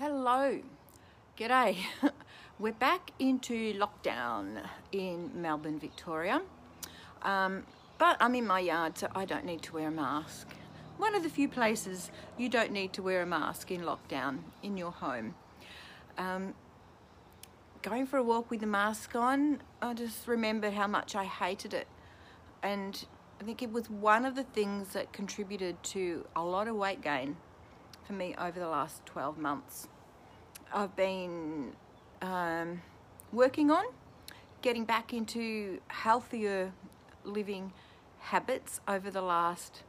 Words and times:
Hello, 0.00 0.60
g'day. 1.36 1.76
We're 2.60 2.72
back 2.72 3.10
into 3.18 3.74
lockdown 3.74 4.64
in 4.92 5.32
Melbourne, 5.34 5.80
Victoria. 5.80 6.40
Um, 7.22 7.64
but 7.98 8.16
I'm 8.20 8.36
in 8.36 8.46
my 8.46 8.60
yard, 8.60 8.96
so 8.96 9.08
I 9.12 9.24
don't 9.24 9.44
need 9.44 9.60
to 9.62 9.74
wear 9.74 9.88
a 9.88 9.90
mask. 9.90 10.46
One 10.98 11.16
of 11.16 11.24
the 11.24 11.28
few 11.28 11.48
places 11.48 12.12
you 12.36 12.48
don't 12.48 12.70
need 12.70 12.92
to 12.92 13.02
wear 13.02 13.22
a 13.22 13.26
mask 13.26 13.72
in 13.72 13.80
lockdown 13.80 14.38
in 14.62 14.76
your 14.76 14.92
home. 14.92 15.34
Um, 16.16 16.54
going 17.82 18.06
for 18.06 18.18
a 18.18 18.22
walk 18.22 18.52
with 18.52 18.60
the 18.60 18.68
mask 18.68 19.16
on, 19.16 19.64
I 19.82 19.94
just 19.94 20.28
remembered 20.28 20.74
how 20.74 20.86
much 20.86 21.16
I 21.16 21.24
hated 21.24 21.74
it. 21.74 21.88
And 22.62 23.04
I 23.40 23.42
think 23.42 23.64
it 23.64 23.72
was 23.72 23.90
one 23.90 24.24
of 24.24 24.36
the 24.36 24.44
things 24.44 24.92
that 24.92 25.12
contributed 25.12 25.82
to 25.94 26.24
a 26.36 26.44
lot 26.44 26.68
of 26.68 26.76
weight 26.76 27.02
gain 27.02 27.36
for 28.08 28.14
me 28.14 28.34
over 28.38 28.58
the 28.58 28.68
last 28.68 29.04
12 29.04 29.36
months. 29.36 29.86
I've 30.72 30.96
been 30.96 31.72
um, 32.22 32.80
working 33.32 33.70
on 33.70 33.84
getting 34.62 34.86
back 34.86 35.12
into 35.12 35.78
healthier 35.88 36.72
living 37.22 37.70
habits 38.20 38.80
over 38.88 39.10
the 39.10 39.20
last 39.20 39.82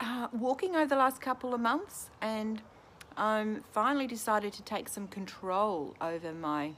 uh, 0.00 0.28
walking 0.32 0.76
over 0.76 0.86
the 0.86 0.96
last 0.96 1.20
couple 1.20 1.52
of 1.52 1.60
months 1.60 2.10
and 2.20 2.62
I'm 3.16 3.64
finally 3.72 4.06
decided 4.06 4.52
to 4.52 4.62
take 4.62 4.88
some 4.88 5.08
control 5.08 5.96
over 6.00 6.32
my 6.32 6.72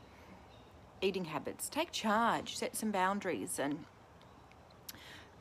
eating 1.03 1.27
habits 1.27 1.69
take 1.69 1.93
charge 1.93 2.57
set 2.57 2.75
some 2.75 2.91
boundaries 2.91 3.59
and 3.59 3.85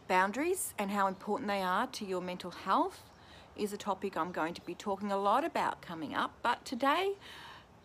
boundaries 0.07 0.73
and 0.77 0.91
how 0.91 1.07
important 1.07 1.47
they 1.47 1.61
are 1.61 1.87
to 1.87 2.05
your 2.05 2.21
mental 2.21 2.51
health 2.51 3.09
is 3.59 3.73
a 3.73 3.77
topic 3.77 4.15
I'm 4.15 4.31
going 4.31 4.53
to 4.53 4.61
be 4.61 4.73
talking 4.73 5.11
a 5.11 5.17
lot 5.17 5.43
about 5.43 5.81
coming 5.81 6.15
up 6.15 6.31
but 6.41 6.63
today 6.63 7.13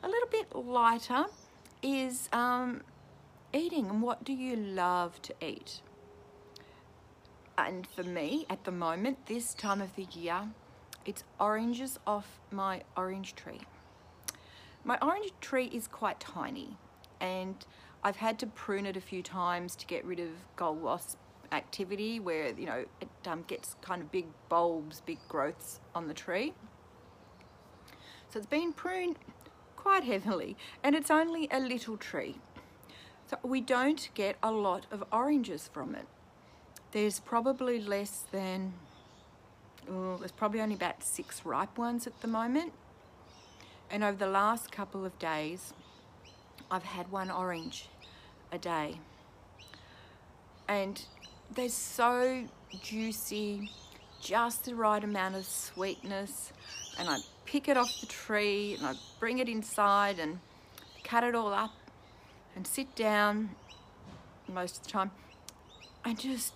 a 0.03 0.09
little 0.09 0.29
bit 0.29 0.55
lighter 0.55 1.25
is 1.83 2.29
um, 2.33 2.83
eating 3.53 3.91
and 3.91 4.01
what 4.01 4.23
do 4.23 4.33
you 4.33 4.55
love 4.55 5.21
to 5.23 5.35
eat? 5.43 5.81
And 7.59 7.87
for 7.87 8.05
me 8.05 8.47
at 8.49 8.65
the 8.65 8.71
moment 8.71 9.27
this 9.27 9.53
time 9.53 9.81
of 9.81 9.97
the 9.97 10.07
year 10.13 10.49
it's 11.05 11.25
oranges 11.41 11.99
off 12.07 12.39
my 12.51 12.83
orange 12.97 13.35
tree. 13.35 13.61
My 14.85 14.97
orange 15.03 15.33
tree 15.41 15.71
is 15.73 15.89
quite 15.89 16.21
tiny 16.21 16.77
and 17.21 17.67
I've 18.05 18.17
had 18.17 18.39
to 18.41 18.47
prune 18.47 18.87
it 18.87 18.97
a 18.97 19.01
few 19.01 19.23
times 19.23 19.75
to 19.77 19.87
get 19.87 20.05
rid 20.05 20.21
of 20.21 20.29
gall 20.55 20.75
wasp 20.75 21.19
activity 21.55 22.21
where 22.21 22.53
you 22.59 22.67
know 22.67 22.85
it 23.01 23.09
um, 23.27 23.45
gets 23.47 23.77
kind 23.81 24.03
of 24.03 24.11
big 24.13 24.27
bulbs 24.49 25.01
big 25.07 25.19
growths 25.29 25.81
on 25.95 26.09
the 26.09 26.15
tree 26.15 26.53
so 28.29 28.39
it's 28.39 28.47
been 28.47 28.73
pruned 28.73 29.17
quite 29.77 30.05
heavily 30.05 30.57
and 30.83 30.95
it's 30.95 31.11
only 31.11 31.49
a 31.51 31.61
little 31.61 31.97
tree 31.97 32.37
so 33.27 33.39
we 33.43 33.61
don't 33.61 34.11
get 34.15 34.37
a 34.43 34.51
lot 34.51 34.87
of 34.91 35.03
oranges 35.13 35.71
from 35.73 35.95
it 35.95 36.07
there's 36.95 37.19
probably 37.19 37.81
less 37.81 38.25
than, 38.31 38.73
oh, 39.91 40.17
there's 40.17 40.31
probably 40.31 40.61
only 40.61 40.77
about 40.77 41.03
six 41.03 41.45
ripe 41.45 41.77
ones 41.77 42.07
at 42.07 42.21
the 42.21 42.29
moment. 42.29 42.73
And 43.91 44.05
over 44.05 44.17
the 44.17 44.29
last 44.29 44.71
couple 44.71 45.05
of 45.05 45.19
days, 45.19 45.75
I've 46.71 46.85
had 46.85 47.11
one 47.11 47.33
orange 47.33 47.89
a 48.53 48.59
day. 48.59 49.01
And 50.69 51.05
they're 51.53 51.69
so 51.69 52.45
juicy, 52.83 53.71
just 54.21 54.65
the 54.65 54.75
right 54.75 55.03
amount 55.03 55.37
of 55.37 55.45
sweetness. 55.45 56.53
And 56.99 57.09
I 57.09 57.19
pick 57.45 57.69
it 57.69 57.77
off 57.77 58.01
the 58.01 58.07
tree 58.07 58.75
and 58.79 58.87
I 58.87 58.95
bring 59.19 59.39
it 59.39 59.49
inside 59.49 60.19
and 60.19 60.39
cut 61.03 61.25
it 61.25 61.35
all 61.35 61.53
up 61.53 61.75
and 62.57 62.67
sit 62.67 62.95
down 62.95 63.51
most 64.49 64.79
of 64.79 64.83
the 64.85 64.91
time 64.91 65.11
and 66.05 66.19
just 66.19 66.53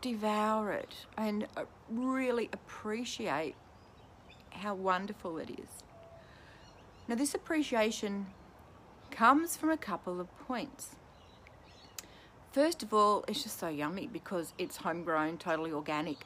devour 0.00 0.72
it 0.72 0.94
and 1.16 1.46
uh, 1.56 1.64
really 1.90 2.48
appreciate 2.52 3.54
how 4.50 4.74
wonderful 4.74 5.38
it 5.38 5.50
is. 5.50 5.82
Now, 7.06 7.14
this 7.14 7.34
appreciation 7.34 8.26
comes 9.10 9.56
from 9.56 9.70
a 9.70 9.76
couple 9.76 10.20
of 10.20 10.28
points. 10.46 10.90
First 12.58 12.82
of 12.82 12.92
all, 12.92 13.24
it's 13.28 13.44
just 13.44 13.60
so 13.60 13.68
yummy 13.68 14.08
because 14.12 14.52
it's 14.58 14.78
homegrown, 14.78 15.38
totally 15.38 15.70
organic, 15.70 16.16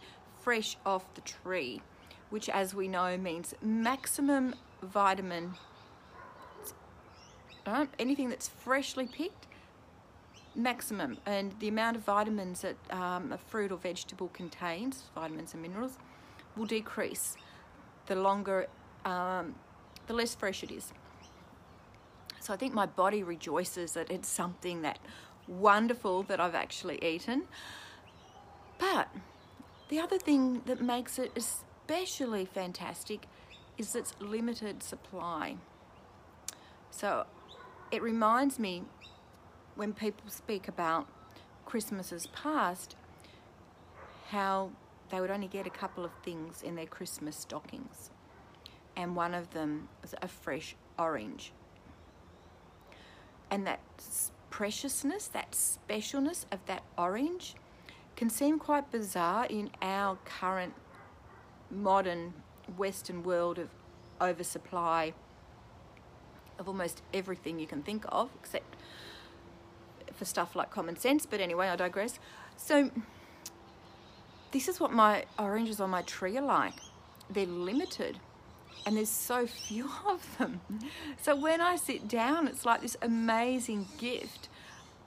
fresh 0.41 0.78
off 0.87 1.04
the 1.12 1.20
tree, 1.20 1.82
which, 2.31 2.48
as 2.48 2.75
we 2.75 2.88
know, 2.88 3.19
means 3.19 3.54
maximum 3.60 4.54
vitamin. 4.82 5.56
Right? 7.66 7.87
Anything 7.98 8.31
that's 8.31 8.48
freshly 8.48 9.04
picked 9.04 9.47
maximum 10.54 11.19
and 11.26 11.54
the 11.60 11.69
amount 11.69 11.98
of 11.98 12.03
vitamins 12.03 12.62
that 12.62 12.76
um, 12.91 13.31
a 13.31 13.37
fruit 13.37 13.70
or 13.70 13.76
vegetable 13.76 14.28
contains, 14.28 15.03
vitamins 15.14 15.53
and 15.53 15.60
minerals, 15.60 15.99
will 16.56 16.64
decrease 16.64 17.37
the 18.06 18.14
longer, 18.14 18.69
um, 19.04 19.54
the 20.06 20.14
less 20.14 20.34
fresh 20.34 20.62
it 20.62 20.70
is. 20.70 20.94
So 22.41 22.54
I 22.54 22.56
think 22.56 22.72
my 22.72 22.87
body 22.87 23.22
rejoices 23.22 23.93
that 23.93 24.10
it's 24.10 24.28
something 24.28 24.81
that 24.81 24.99
wonderful 25.47 26.22
that 26.25 26.41
I've 26.41 26.54
actually 26.54 27.03
eaten. 27.04 27.42
But 28.78 29.08
the 29.88 30.00
other 30.00 30.19
thing 30.19 30.62
that 30.66 30.80
makes 30.80 31.19
it 31.19 31.32
especially 31.36 32.44
fantastic 32.44 33.26
is 33.78 33.94
its 33.94 34.14
limited 34.20 34.82
supply. 34.82 35.56
So 36.91 37.26
it 37.91 38.02
reminds 38.02 38.58
me 38.58 38.84
when 39.75 39.92
people 39.92 40.31
speak 40.31 40.69
about 40.69 41.06
Christmases 41.64 42.26
past, 42.28 42.97
how 44.28 44.70
they 45.10 45.20
would 45.20 45.31
only 45.31 45.47
get 45.47 45.66
a 45.66 45.70
couple 45.70 46.04
of 46.04 46.10
things 46.22 46.62
in 46.62 46.75
their 46.75 46.86
Christmas 46.86 47.36
stockings. 47.36 48.10
And 48.97 49.16
one 49.16 49.34
of 49.34 49.50
them 49.50 49.88
was 50.00 50.14
a 50.20 50.28
fresh 50.28 50.75
orange. 50.98 51.52
And 53.50 53.66
that 53.66 53.81
preciousness, 54.52 55.28
that 55.28 55.52
specialness 55.52 56.44
of 56.52 56.64
that 56.66 56.82
orange 56.98 57.54
can 58.16 58.28
seem 58.28 58.58
quite 58.58 58.92
bizarre 58.92 59.46
in 59.46 59.70
our 59.80 60.18
current 60.26 60.74
modern 61.70 62.34
Western 62.76 63.22
world 63.22 63.58
of 63.58 63.70
oversupply 64.20 65.14
of 66.58 66.68
almost 66.68 67.02
everything 67.14 67.58
you 67.58 67.66
can 67.66 67.82
think 67.82 68.04
of, 68.10 68.28
except 68.38 68.76
for 70.12 70.26
stuff 70.26 70.54
like 70.54 70.70
common 70.70 70.96
sense, 70.96 71.24
but 71.24 71.40
anyway, 71.40 71.69
I 71.69 71.76
digress. 71.76 72.19
So, 72.58 72.90
this 74.50 74.69
is 74.69 74.78
what 74.78 74.92
my 74.92 75.24
oranges 75.38 75.80
on 75.80 75.88
my 75.88 76.02
tree 76.02 76.36
are 76.36 76.44
like. 76.44 76.74
They're 77.30 77.46
limited 77.46 78.20
and 78.84 78.97
there's 78.97 79.09
so 79.09 79.47
few 79.47 79.88
of 80.09 80.38
them. 80.38 80.60
So, 81.21 81.37
when 81.37 81.60
I 81.60 81.77
sit 81.77 82.09
down, 82.09 82.49
it's 82.49 82.65
like 82.66 82.83
this 82.83 82.97
amazing 83.03 83.87
gift 83.99 84.49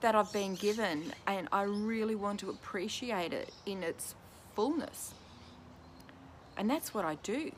that 0.00 0.14
I've 0.14 0.32
been 0.32 0.54
given, 0.54 1.12
and 1.26 1.48
I 1.52 1.62
really 1.62 2.14
want 2.14 2.40
to 2.40 2.50
appreciate 2.50 3.32
it 3.32 3.52
in 3.64 3.82
its 3.82 4.14
fullness. 4.54 5.14
And 6.56 6.70
that's 6.70 6.94
what 6.94 7.04
I 7.04 7.16
do. 7.22 7.52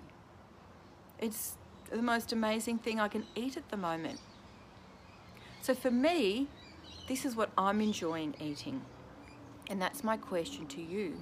It's 1.21 1.57
the 1.91 2.03
most 2.03 2.33
amazing 2.33 2.79
thing 2.79 3.01
I 3.01 3.09
can 3.09 3.25
eat 3.35 3.57
at 3.57 3.69
the 3.71 3.77
moment. 3.77 4.21
So 5.63 5.75
for 5.75 5.91
me, 5.91 6.49
this 7.09 7.25
is 7.25 7.37
what 7.37 7.51
I'm 7.57 7.81
enjoying 7.81 8.35
eating. 8.41 8.83
And 9.71 9.81
that's 9.81 10.03
my 10.03 10.17
question 10.17 10.67
to 10.69 10.81
you. 10.81 11.17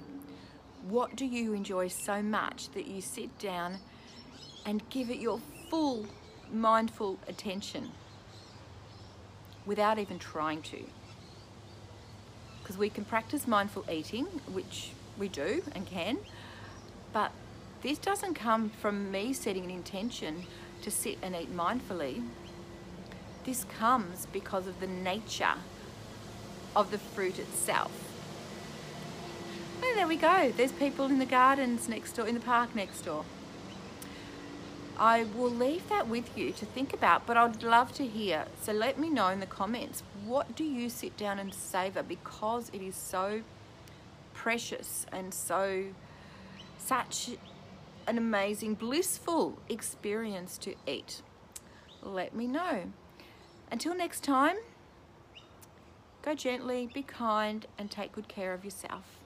What 0.87 1.15
do 1.15 1.25
you 1.25 1.53
enjoy 1.53 1.87
so 1.89 2.21
much 2.21 2.69
that 2.71 2.87
you 2.87 3.01
sit 3.01 3.37
down 3.39 3.79
and 4.67 4.87
give 4.89 5.09
it 5.09 5.17
your 5.17 5.39
full 5.69 6.05
mindful 6.51 7.17
attention 7.27 7.89
without 9.65 9.97
even 9.97 10.19
trying 10.19 10.61
to? 10.61 10.83
Because 12.61 12.77
we 12.77 12.89
can 12.89 13.05
practice 13.05 13.47
mindful 13.47 13.85
eating, 13.89 14.25
which 14.51 14.91
we 15.17 15.29
do 15.29 15.63
and 15.73 15.87
can, 15.87 16.17
but 17.13 17.31
this 17.81 17.97
doesn't 17.97 18.33
come 18.33 18.69
from 18.69 19.09
me 19.09 19.31
setting 19.31 19.63
an 19.63 19.71
intention 19.71 20.43
to 20.81 20.91
sit 20.91 21.17
and 21.21 21.33
eat 21.35 21.55
mindfully. 21.55 22.23
This 23.45 23.65
comes 23.79 24.27
because 24.33 24.67
of 24.67 24.81
the 24.81 24.87
nature 24.87 25.55
of 26.75 26.91
the 26.91 26.97
fruit 26.97 27.39
itself. 27.39 27.91
And 29.81 29.97
there 29.97 30.07
we 30.07 30.17
go. 30.17 30.51
There's 30.57 30.73
people 30.73 31.05
in 31.05 31.19
the 31.19 31.25
gardens 31.25 31.87
next 31.87 32.13
door, 32.13 32.27
in 32.27 32.33
the 32.33 32.41
park 32.41 32.75
next 32.75 33.01
door. 33.01 33.23
I 34.99 35.25
will 35.35 35.51
leave 35.51 35.87
that 35.89 36.07
with 36.07 36.35
you 36.35 36.51
to 36.53 36.65
think 36.65 36.91
about, 36.91 37.27
but 37.27 37.37
I'd 37.37 37.61
love 37.61 37.93
to 37.93 38.05
hear. 38.05 38.45
So 38.61 38.71
let 38.71 38.97
me 38.97 39.09
know 39.09 39.27
in 39.27 39.39
the 39.39 39.45
comments, 39.45 40.01
what 40.25 40.55
do 40.55 40.63
you 40.63 40.89
sit 40.89 41.15
down 41.17 41.37
and 41.37 41.53
savor 41.53 42.01
because 42.01 42.69
it 42.73 42.81
is 42.81 42.95
so 42.95 43.41
precious 44.33 45.05
and 45.11 45.33
so 45.33 45.85
such 46.79 47.31
an 48.07 48.17
amazing, 48.17 48.73
blissful 48.73 49.59
experience 49.69 50.57
to 50.59 50.73
eat? 50.87 51.21
Let 52.01 52.33
me 52.33 52.47
know. 52.47 52.91
Until 53.71 53.93
next 53.93 54.23
time, 54.23 54.55
go 56.23 56.33
gently, 56.33 56.89
be 56.91 57.03
kind, 57.03 57.67
and 57.77 57.91
take 57.91 58.13
good 58.13 58.27
care 58.27 58.53
of 58.53 58.65
yourself. 58.65 59.16